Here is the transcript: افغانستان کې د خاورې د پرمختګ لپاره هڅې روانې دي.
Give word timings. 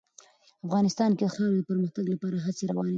افغانستان 0.67 1.11
کې 1.17 1.25
د 1.27 1.31
خاورې 1.33 1.57
د 1.61 1.67
پرمختګ 1.69 2.05
لپاره 2.13 2.37
هڅې 2.45 2.63
روانې 2.69 2.87
دي. 2.87 2.89